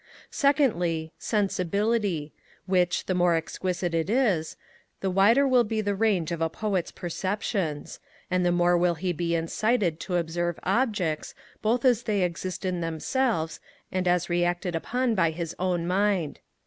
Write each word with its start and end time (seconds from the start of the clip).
2ndly, 0.31 1.11
Sensibility, 1.19 2.33
which, 2.65 3.05
the 3.05 3.13
more 3.13 3.35
exquisite 3.35 3.93
it 3.93 4.09
is, 4.09 4.57
the 4.99 5.11
wider 5.11 5.47
will 5.47 5.63
be 5.63 5.79
the 5.79 5.93
range 5.93 6.31
of 6.31 6.41
a 6.41 6.49
poet's 6.49 6.89
perceptions; 6.89 7.99
and 8.31 8.43
the 8.43 8.51
more 8.51 8.75
will 8.75 8.95
he 8.95 9.13
be 9.13 9.35
incited 9.35 9.99
to 9.99 10.15
observe 10.15 10.59
objects, 10.63 11.35
both 11.61 11.85
as 11.85 12.01
they 12.01 12.23
exist 12.23 12.65
in 12.65 12.81
themselves 12.81 13.59
and 13.91 14.07
as 14.07 14.27
re 14.27 14.43
acted 14.43 14.73
upon 14.75 15.13
by 15.13 15.29
his 15.29 15.55
own 15.59 15.85
mind. 15.85 16.39